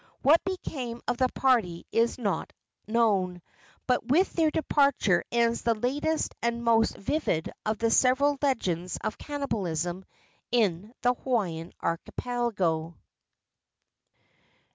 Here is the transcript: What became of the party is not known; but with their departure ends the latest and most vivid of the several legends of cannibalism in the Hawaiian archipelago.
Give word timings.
What 0.23 0.43
became 0.43 0.99
of 1.07 1.17
the 1.17 1.29
party 1.29 1.85
is 1.91 2.17
not 2.17 2.53
known; 2.87 3.39
but 3.85 4.03
with 4.07 4.33
their 4.33 4.49
departure 4.49 5.23
ends 5.31 5.61
the 5.61 5.75
latest 5.75 6.33
and 6.41 6.63
most 6.63 6.97
vivid 6.97 7.51
of 7.67 7.77
the 7.77 7.91
several 7.91 8.39
legends 8.41 8.97
of 9.03 9.19
cannibalism 9.19 10.03
in 10.51 10.91
the 11.03 11.13
Hawaiian 11.13 11.71
archipelago. 11.83 12.95